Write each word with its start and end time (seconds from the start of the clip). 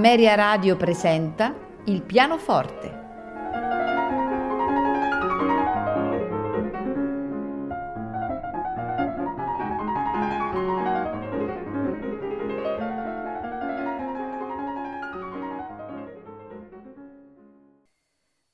Ameria 0.00 0.34
Radio 0.34 0.78
presenta 0.78 1.54
Il 1.84 2.00
pianoforte. 2.04 2.88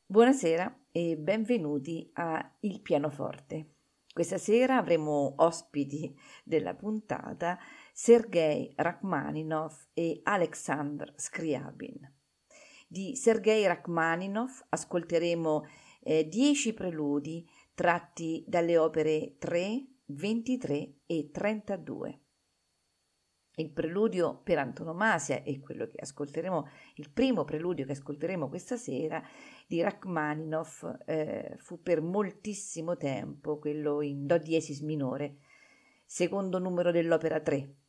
Buonasera 0.05 0.81
e 0.91 1.17
benvenuti 1.17 2.11
a 2.15 2.57
Il 2.59 2.81
pianoforte. 2.81 3.75
Questa 4.13 4.39
sera 4.39 4.79
avremo 4.79 5.35
ospiti 5.37 6.13
della 6.43 6.75
puntata 6.75 7.59
Sergei 7.99 8.75
Rachmaninov 8.77 9.87
e 9.95 10.21
Alexandr 10.23 11.15
Scriabin. 11.17 11.99
Di 12.87 13.17
Sergei 13.17 13.67
Rachmaninov 13.67 14.67
ascolteremo 14.69 15.65
eh, 16.03 16.29
dieci 16.29 16.75
preludi 16.75 17.49
tratti 17.73 18.45
dalle 18.47 18.77
opere 18.77 19.37
3, 19.39 19.87
23 20.05 20.95
e 21.07 21.31
32. 21.33 22.21
Il 23.55 23.71
preludio 23.71 24.43
per 24.43 24.59
antonomasia 24.59 25.43
e 25.43 25.59
quello 25.61 25.87
che 25.87 25.97
ascolteremo, 25.99 26.69
il 26.97 27.11
primo 27.11 27.47
preludio 27.47 27.87
che 27.87 27.93
ascolteremo 27.93 28.51
questa 28.51 28.77
sera 28.77 29.27
di 29.67 29.81
Rachmaninov 29.81 31.05
eh, 31.07 31.55
fu 31.57 31.81
per 31.81 32.03
moltissimo 32.03 32.95
tempo 32.99 33.59
quello 33.59 34.03
in 34.03 34.27
Do 34.27 34.37
diesis 34.37 34.81
minore, 34.81 35.39
secondo 36.05 36.59
numero 36.59 36.91
dell'opera 36.91 37.41
3, 37.41 37.85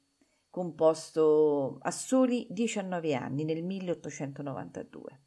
composto 0.58 1.78
a 1.82 1.92
soli 1.92 2.48
19 2.50 3.14
anni 3.14 3.44
nel 3.44 3.64
1892. 3.64 5.22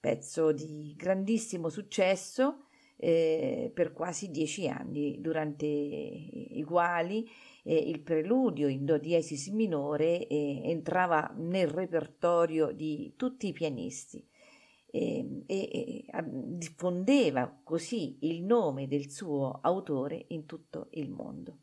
Pezzo 0.00 0.52
di 0.52 0.94
grandissimo 0.96 1.68
successo 1.68 2.64
eh, 2.96 3.70
per 3.74 3.92
quasi 3.92 4.30
dieci 4.30 4.66
anni, 4.66 5.20
durante 5.20 5.66
i 5.66 6.64
quali 6.66 7.28
eh, 7.64 7.76
il 7.76 8.00
preludio 8.00 8.68
in 8.68 8.86
do 8.86 8.96
diesis 8.96 9.48
minore 9.48 10.26
eh, 10.26 10.62
entrava 10.70 11.34
nel 11.36 11.68
repertorio 11.68 12.72
di 12.72 13.12
tutti 13.16 13.48
i 13.48 13.52
pianisti 13.52 14.26
e, 14.86 15.42
e, 15.44 15.68
e 15.70 16.04
diffondeva 16.24 17.60
così 17.62 18.16
il 18.22 18.42
nome 18.42 18.88
del 18.88 19.10
suo 19.10 19.58
autore 19.60 20.24
in 20.28 20.46
tutto 20.46 20.88
il 20.92 21.10
mondo. 21.10 21.58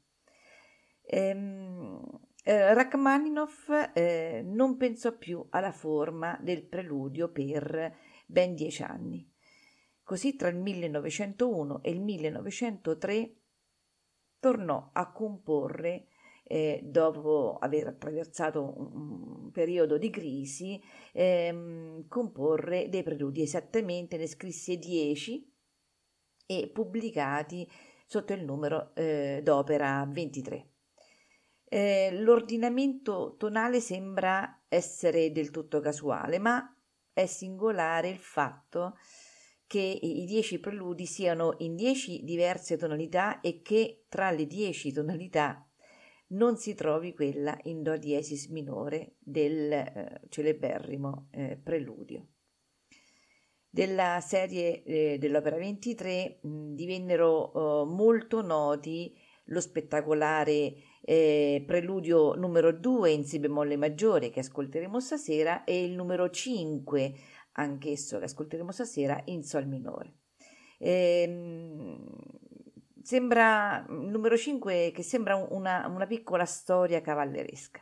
Ehm, 1.10 2.26
eh, 2.48 2.74
Rachmaninoff 2.74 3.70
eh, 3.94 4.42
non 4.42 4.78
pensò 4.78 5.18
più 5.18 5.46
alla 5.50 5.74
forma 5.74 6.40
del 6.42 6.64
preludio 6.64 7.30
per 7.30 7.94
ben 8.26 8.56
dieci 8.56 8.84
anni. 8.84 9.30
Così 10.02 10.38
tra 10.38 10.48
il 10.48 10.56
1901 10.56 11.84
e 11.84 11.90
il 11.90 12.00
1903 12.00 13.36
tornò 14.40 14.92
a 14.94 15.12
comporre 15.12 16.08
eh, 16.46 16.80
dopo 16.86 17.58
aver 17.60 17.88
attraversato 17.88 18.64
un, 18.64 19.52
periodo 19.52 19.98
di 19.98 20.10
crisi, 20.10 20.82
ehm, 21.12 22.08
comporre 22.08 22.88
dei 22.88 23.04
preludi. 23.04 23.42
Esattamente 23.42 24.16
ne 24.16 24.28
scrisse 24.28 24.78
dieci 24.78 25.54
e 26.46 26.70
pubblicati 26.74 27.70
sotto 28.06 28.32
il 28.32 28.46
numero 28.46 28.96
eh, 28.96 29.42
d'opera 29.44 30.08
23. 30.10 30.76
Eh, 31.70 32.12
l'ordinamento 32.14 33.36
tonale 33.38 33.82
sembra 33.82 34.64
essere 34.70 35.32
del 35.32 35.52
tutto 35.52 35.80
casuale, 35.80 36.40
ma 36.40 36.74
è 37.12 37.26
singolare 37.26 38.10
il 38.10 38.20
fatto 38.20 38.96
che 39.66 40.00
i 40.02 40.24
dieci 40.26 40.60
preludi 40.60 41.06
siano 41.06 41.56
in 41.58 41.76
dieci 41.76 42.24
diverse 42.24 42.78
tonalità 42.78 43.42
e 43.42 43.62
che 43.62 44.06
tra 44.08 44.32
le 44.32 44.46
dieci 44.46 44.94
tonalità 44.94 45.68
non 46.28 46.58
si 46.58 46.74
trovi 46.74 47.14
quella 47.14 47.58
in 47.64 47.84
Do 47.84 47.98
diesis 47.98 48.48
minore 48.48 49.16
del 49.20 49.72
eh, 49.72 50.22
celeberrimo 50.30 51.28
eh, 51.32 51.60
preludio. 51.62 52.28
Della 53.70 54.20
serie 54.22 54.84
eh, 54.84 55.18
dell'opera 55.18 55.58
23 55.58 56.40
mh, 56.42 56.74
divennero 56.74 57.30
oh, 57.30 57.86
molto 57.86 58.42
noti 58.42 59.16
lo 59.46 59.62
spettacolare 59.62 60.74
eh, 61.10 61.64
preludio 61.66 62.34
numero 62.36 62.74
2 62.74 63.12
in 63.12 63.24
Si 63.24 63.40
bemolle 63.40 63.78
maggiore 63.78 64.30
che 64.30 64.42
ascolteremo 64.42 65.00
stasera 65.00 65.64
e 65.64 65.86
il 65.86 65.94
numero 65.94 66.30
5, 66.30 67.14
anch'esso 67.54 68.20
che 68.20 68.26
ascolteremo 68.26 68.72
stasera, 68.72 69.22
in 69.28 69.44
Sol 69.44 69.68
minore. 69.68 70.16
Ehm, 70.80 72.28
Sembra 73.08 73.86
il 73.88 74.10
numero 74.10 74.36
5 74.36 74.92
che 74.94 75.02
sembra 75.02 75.38
una, 75.38 75.88
una 75.88 76.06
piccola 76.06 76.44
storia 76.44 77.00
cavalleresca. 77.00 77.82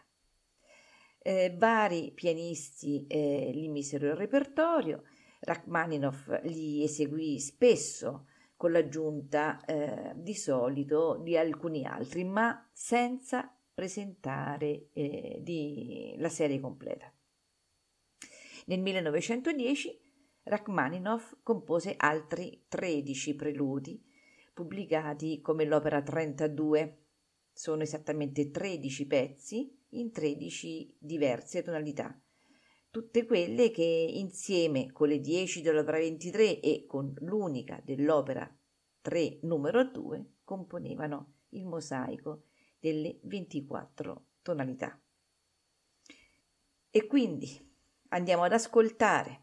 Eh, 1.17 1.55
vari 1.57 2.11
pianisti 2.11 3.07
eh, 3.07 3.49
li 3.51 3.67
misero 3.67 4.05
in 4.05 4.13
repertorio, 4.13 5.01
Rachmaninoff 5.39 6.29
li 6.43 6.83
eseguì 6.83 7.39
spesso 7.39 8.27
con 8.55 8.71
l'aggiunta 8.71 9.63
eh, 9.65 10.13
di 10.15 10.33
solito 10.33 11.19
di 11.21 11.37
alcuni 11.37 11.85
altri, 11.85 12.23
ma 12.23 12.69
senza 12.71 13.53
presentare 13.73 14.89
eh, 14.93 15.39
di, 15.41 16.15
la 16.17 16.29
serie 16.29 16.59
completa. 16.59 17.11
Nel 18.67 18.79
1910 18.79 20.03
Rachmaninoff 20.43 21.37
compose 21.41 21.95
altri 21.97 22.65
13 22.67 23.35
preludi 23.35 24.03
pubblicati 24.53 25.41
come 25.41 25.65
l'opera 25.65 26.01
32. 26.01 26.99
Sono 27.51 27.83
esattamente 27.83 28.49
13 28.49 29.05
pezzi 29.05 29.77
in 29.89 30.11
13 30.11 30.97
diverse 30.99 31.61
tonalità, 31.61 32.17
tutte 32.95 33.25
quelle 33.25 33.71
che 33.71 33.83
insieme 33.83 34.93
con 34.93 35.09
le 35.09 35.19
10 35.19 35.61
dell'opera 35.61 35.97
23 35.97 36.61
e 36.61 36.85
con 36.87 37.13
l'unica 37.23 37.81
dell'opera 37.83 38.49
3 39.01 39.39
numero 39.41 39.83
2 39.83 40.35
componevano 40.45 41.33
il 41.49 41.65
mosaico 41.65 42.43
delle 42.79 43.19
24 43.23 44.27
tonalità. 44.41 44.97
E 46.89 47.05
quindi 47.05 47.69
andiamo 48.11 48.43
ad 48.43 48.53
ascoltare 48.53 49.41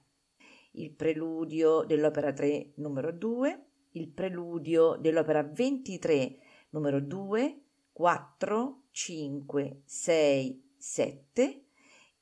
il 0.70 0.91
preludio 0.92 1.84
dell'opera 1.84 2.32
3 2.32 2.72
numero 2.76 3.12
2 3.12 3.66
il 3.91 4.08
preludio 4.08 4.96
dell'opera 4.98 5.42
23 5.42 6.38
numero 6.70 7.02
2, 7.02 7.64
4, 7.92 8.82
5, 8.92 9.82
6, 9.84 10.74
7 10.78 11.61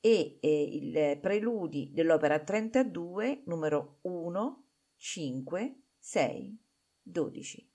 e 0.01 0.39
eh, 0.41 0.63
il 0.63 1.19
preludi 1.19 1.91
dell'opera 1.93 2.39
32 2.39 3.43
numero 3.45 3.99
1, 4.01 4.65
5, 4.97 5.81
6, 5.97 6.63
12 7.01 7.71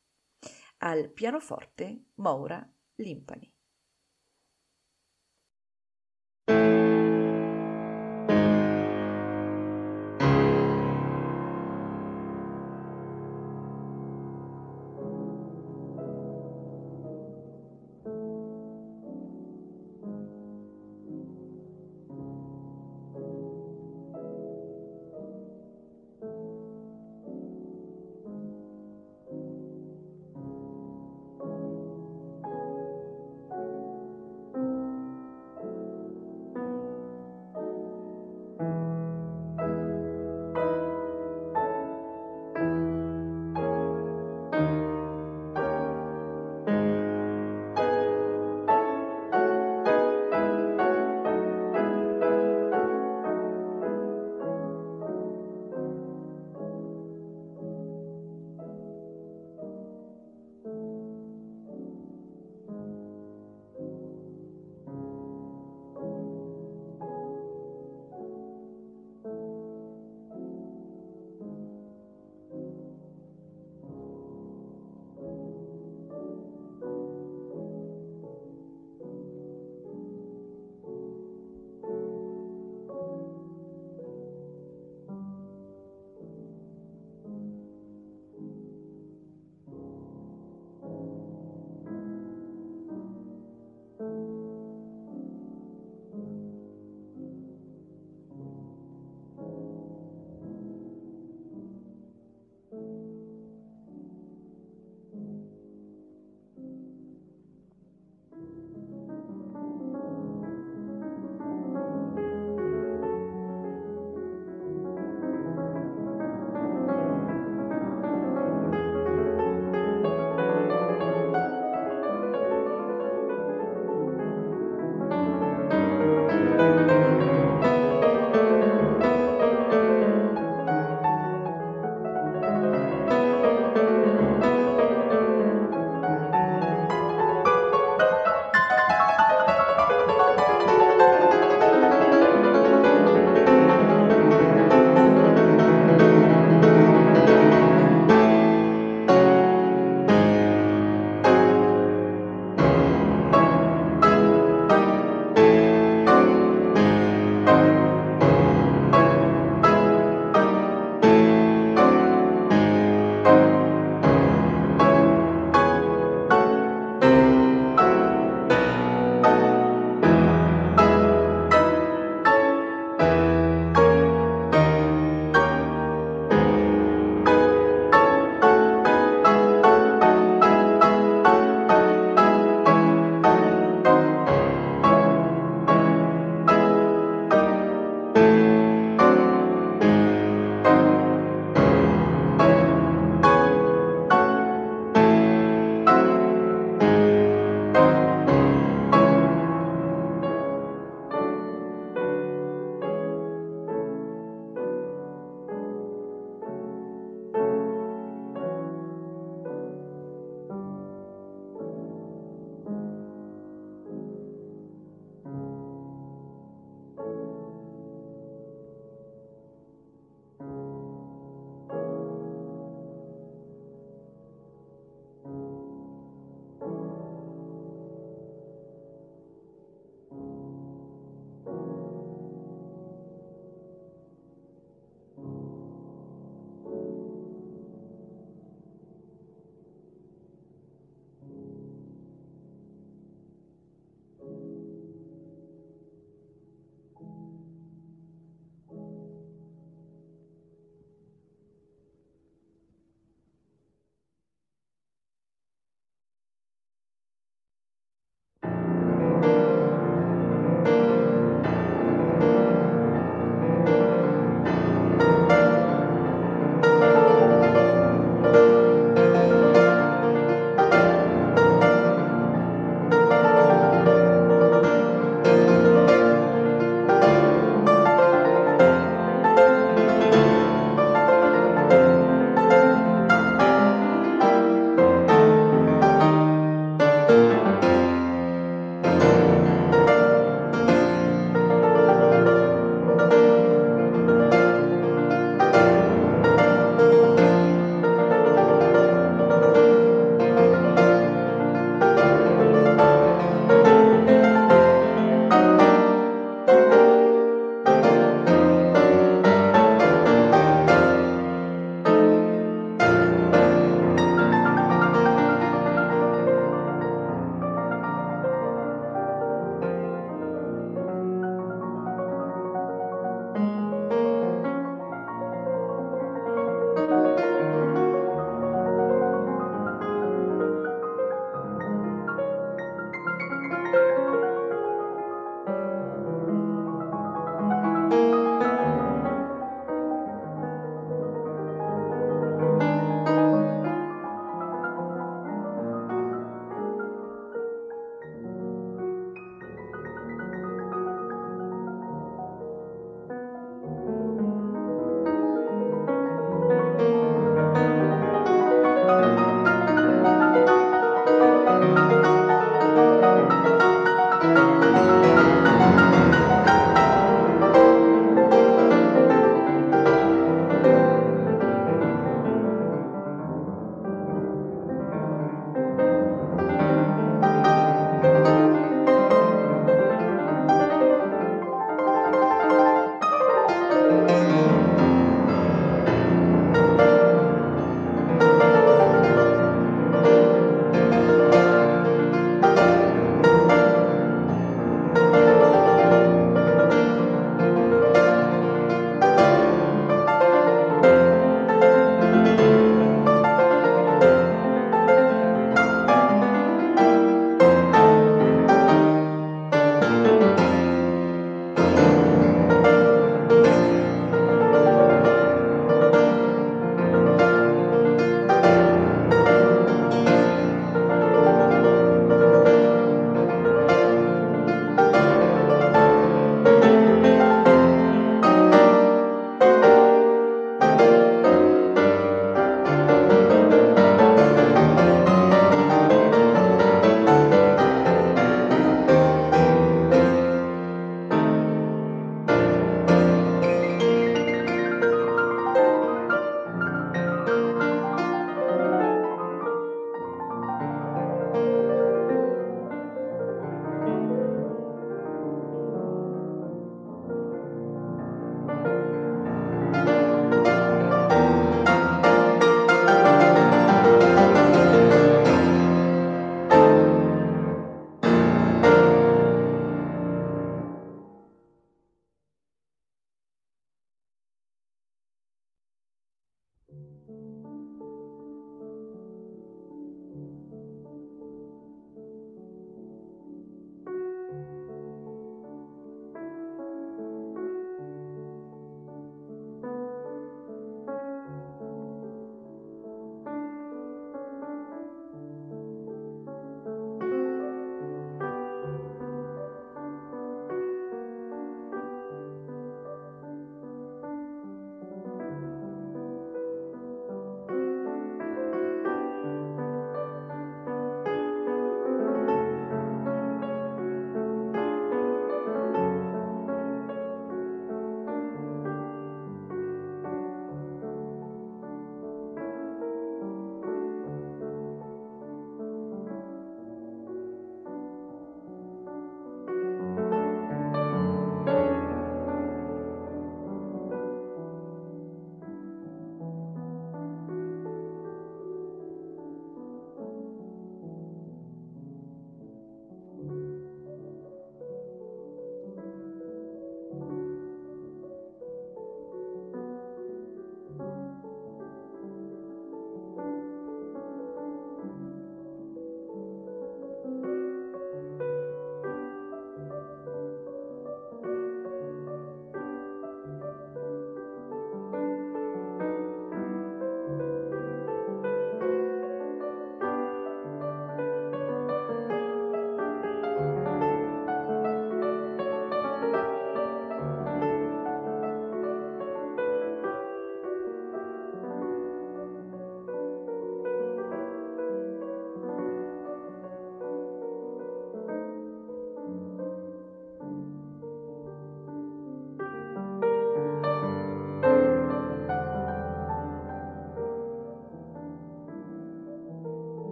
al 0.78 1.10
pianoforte 1.10 2.08
Maura 2.16 2.68
Limpani. 2.96 3.55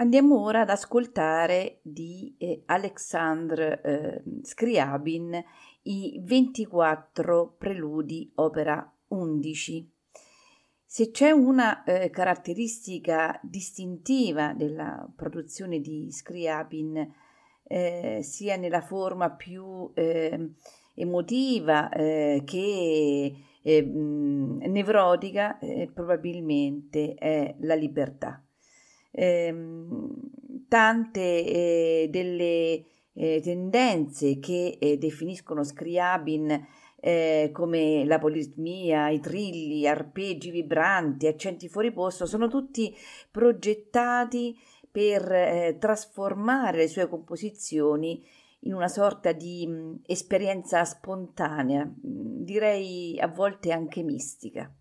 Andiamo 0.00 0.40
ora 0.40 0.62
ad 0.62 0.70
ascoltare 0.70 1.80
di 1.82 2.34
eh, 2.38 2.62
Alexandre 2.64 3.82
eh, 3.82 4.22
Scriabin 4.44 5.38
i 5.82 6.18
24 6.24 7.56
preludi 7.58 8.32
opera 8.36 8.90
11. 9.08 9.92
Se 10.86 11.10
c'è 11.10 11.32
una 11.32 11.84
eh, 11.84 12.08
caratteristica 12.08 13.38
distintiva 13.42 14.54
della 14.54 15.06
produzione 15.14 15.80
di 15.80 16.10
Scriabin, 16.10 17.14
eh, 17.64 18.20
sia 18.22 18.56
nella 18.56 18.80
forma 18.80 19.30
più 19.30 19.90
ehm, 19.92 20.54
emotiva 20.94 21.90
eh, 21.90 22.40
che 22.46 23.34
eh, 23.60 23.82
nevrotica, 23.82 25.58
probabilmente 25.92 27.12
è 27.16 27.54
la 27.58 27.74
libertà 27.74 28.42
ehm, 28.42 28.49
tante 30.68 31.20
eh, 31.20 32.08
delle 32.10 32.84
eh, 33.12 33.40
tendenze 33.42 34.38
che 34.38 34.76
eh, 34.78 34.96
definiscono 34.98 35.64
Scriabin 35.64 36.66
eh, 37.00 37.50
come 37.52 38.04
la 38.04 38.18
politmia, 38.18 39.08
i 39.08 39.20
trilli, 39.20 39.86
arpeggi 39.86 40.50
vibranti, 40.50 41.26
accenti 41.26 41.68
fuori 41.68 41.92
posto, 41.92 42.26
sono 42.26 42.48
tutti 42.48 42.94
progettati 43.30 44.56
per 44.90 45.32
eh, 45.32 45.76
trasformare 45.78 46.78
le 46.78 46.88
sue 46.88 47.08
composizioni 47.08 48.22
in 48.64 48.74
una 48.74 48.88
sorta 48.88 49.32
di 49.32 49.66
mh, 49.66 50.02
esperienza 50.06 50.84
spontanea, 50.84 51.84
mh, 51.84 52.44
direi 52.44 53.18
a 53.18 53.28
volte 53.28 53.72
anche 53.72 54.02
mistica 54.02 54.72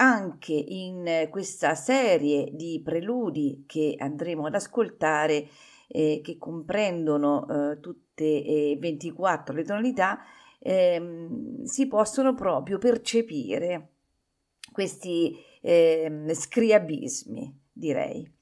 anche 0.00 0.52
in 0.52 1.28
questa 1.30 1.74
serie 1.74 2.50
di 2.52 2.80
preludi 2.84 3.64
che 3.66 3.94
andremo 3.98 4.46
ad 4.46 4.54
ascoltare, 4.54 5.48
eh, 5.88 6.20
che 6.22 6.36
comprendono 6.38 7.46
eh, 7.72 7.80
tutte 7.80 8.24
e 8.24 8.76
24 8.78 9.54
le 9.54 9.64
tonalità, 9.64 10.18
ehm, 10.60 11.62
si 11.64 11.86
possono 11.88 12.34
proprio 12.34 12.78
percepire 12.78 13.92
questi 14.72 15.36
eh, 15.60 16.24
scriabismi, 16.32 17.60
direi. 17.72 18.37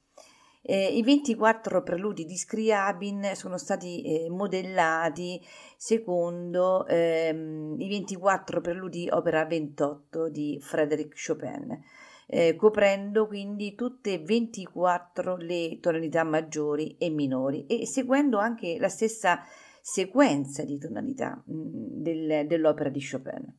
Eh, 0.69 0.97
I 0.97 1.03
24 1.05 1.85
preludi 1.85 2.25
di 2.25 2.37
Scriabin 2.37 3.31
sono 3.35 3.57
stati 3.57 4.03
eh, 4.03 4.29
modellati 4.29 5.41
secondo 5.77 6.85
ehm, 6.89 7.77
i 7.79 7.89
24 7.89 8.61
preludi 8.61 9.09
opera 9.09 9.45
28 9.45 10.29
di 10.29 10.59
Frédéric 10.61 11.15
Chopin, 11.25 11.81
eh, 12.27 12.57
coprendo 12.57 13.29
quindi 13.29 13.77
tutte 13.77 14.15
e 14.15 14.19
24 14.19 15.37
le 15.37 15.79
tonalità 15.81 16.25
maggiori 16.25 16.97
e 16.99 17.11
minori 17.11 17.67
e 17.67 17.87
seguendo 17.87 18.39
anche 18.39 18.77
la 18.81 18.89
stessa 18.89 19.45
sequenza 19.81 20.65
di 20.65 20.79
tonalità 20.79 21.41
mh, 21.47 21.55
mm, 21.55 22.03
del, 22.03 22.47
dell'opera 22.49 22.89
di 22.89 23.09
Chopin 23.09 23.55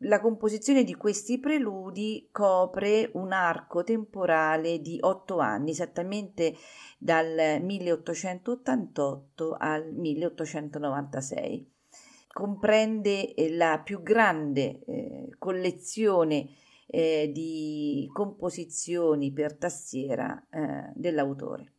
la 0.00 0.20
composizione 0.20 0.84
di 0.84 0.94
questi 0.94 1.38
preludi 1.38 2.28
copre 2.30 3.10
un 3.14 3.32
arco 3.32 3.82
temporale 3.82 4.80
di 4.80 4.98
otto 5.00 5.38
anni, 5.38 5.70
esattamente 5.70 6.54
dal 6.98 7.60
1888 7.62 9.56
al 9.58 9.92
1896. 9.92 11.72
Comprende 12.30 13.32
eh, 13.32 13.54
la 13.54 13.80
più 13.82 14.02
grande 14.02 14.84
eh, 14.84 15.30
collezione 15.38 16.48
eh, 16.86 17.30
di 17.32 18.06
composizioni 18.12 19.32
per 19.32 19.56
tastiera 19.56 20.46
eh, 20.50 20.92
dell'autore, 20.94 21.72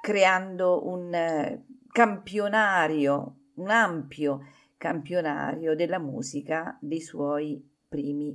creando 0.00 0.86
un 0.86 1.12
eh, 1.12 1.64
campionario, 1.90 3.38
un 3.54 3.70
ampio 3.70 4.40
campionario 4.80 5.74
della 5.74 5.98
musica 5.98 6.78
dei 6.80 7.02
suoi 7.02 7.62
primi 7.86 8.34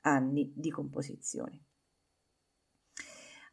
anni 0.00 0.52
di 0.52 0.72
composizione. 0.72 1.60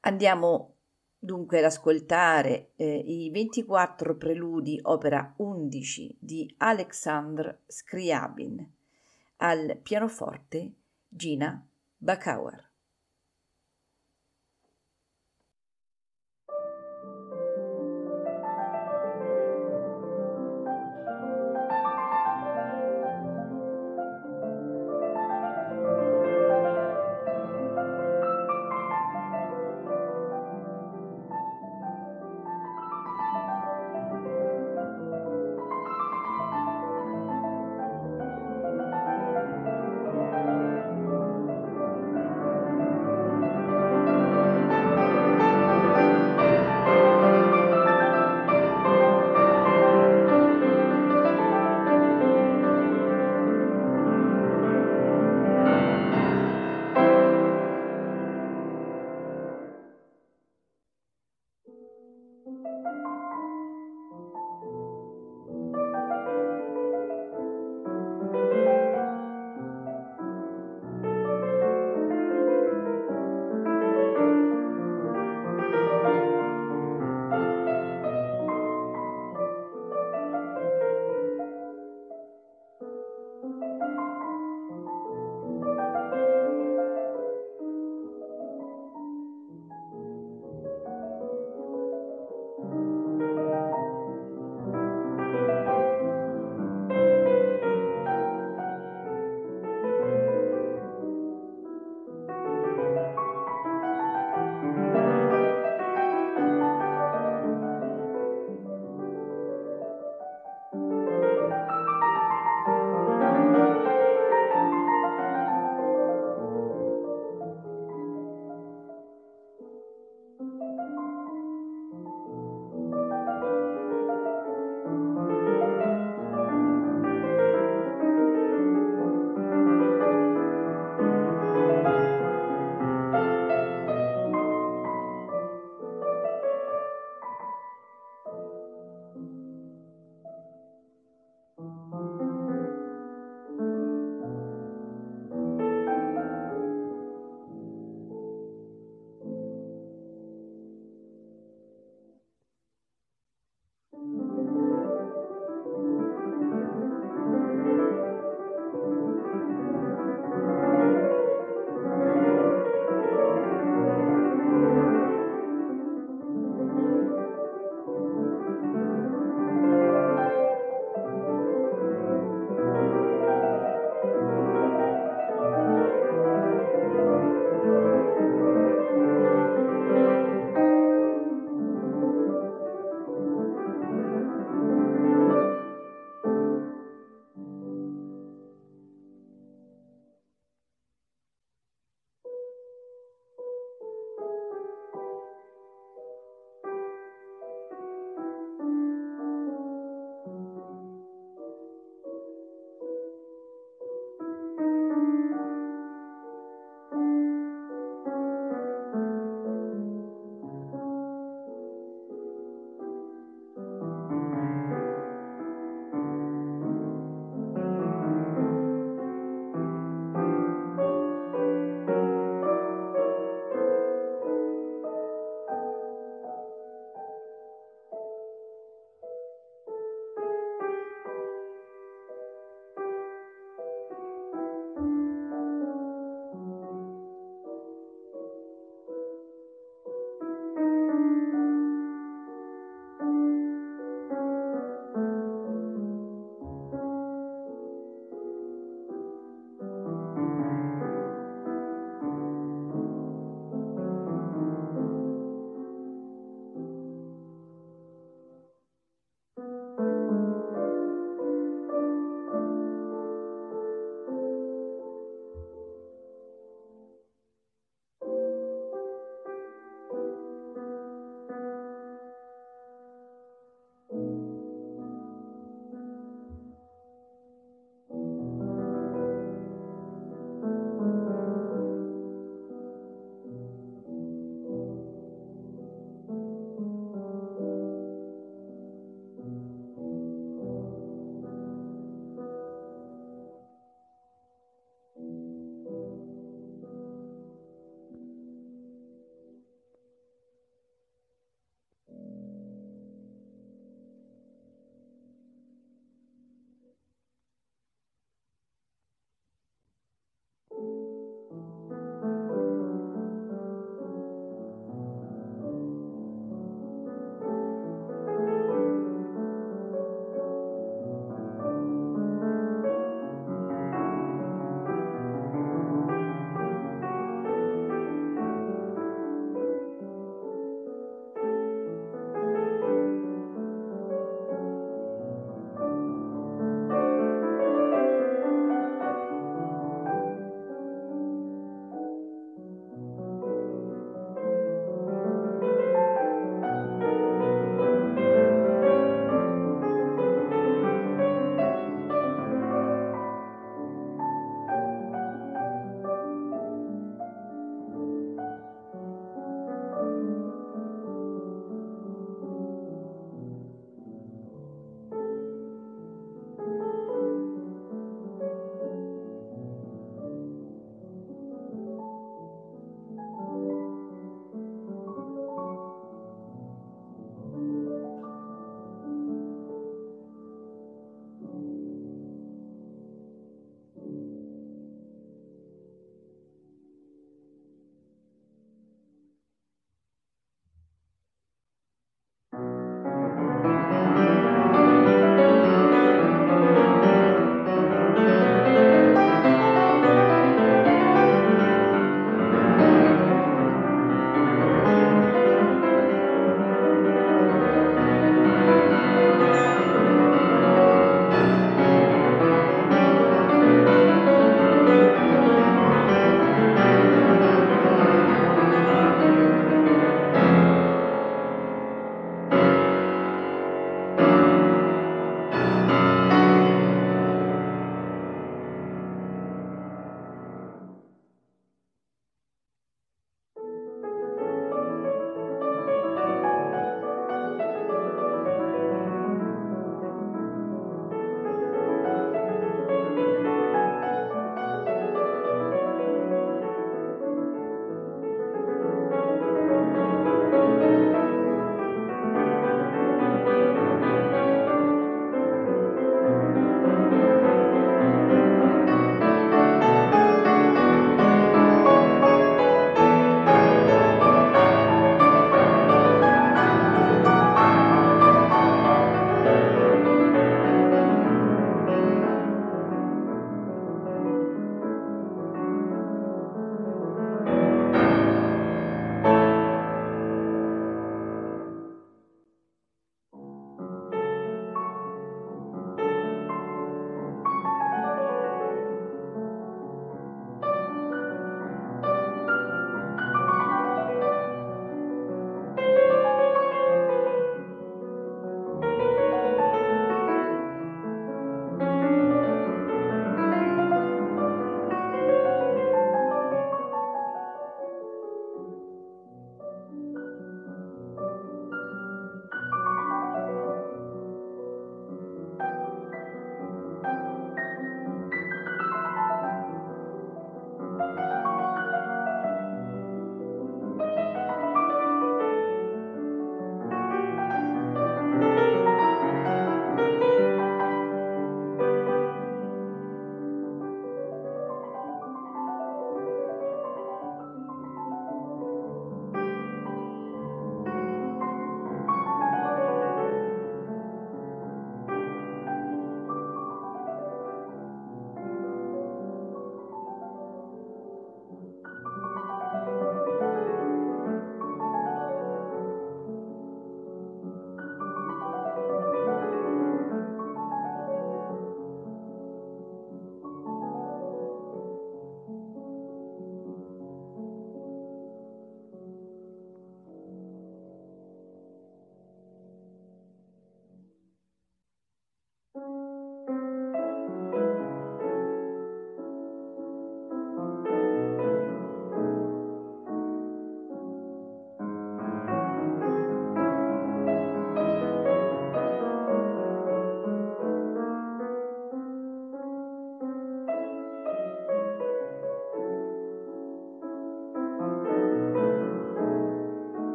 Andiamo 0.00 0.76
dunque 1.18 1.58
ad 1.58 1.64
ascoltare 1.64 2.70
eh, 2.76 2.96
i 2.96 3.28
24 3.30 4.16
preludi 4.16 4.78
opera 4.84 5.34
11 5.36 6.16
di 6.18 6.54
Alexandre 6.58 7.60
Scriabin 7.66 8.72
al 9.38 9.78
pianoforte 9.82 10.72
Gina 11.06 11.62
Bacauer. 11.98 12.73